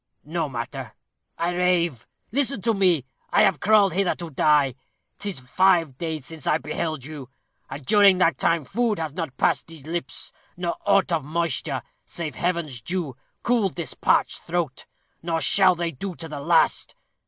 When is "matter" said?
0.49-0.95